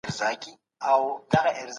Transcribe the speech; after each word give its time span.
لمرشانه 0.05 0.57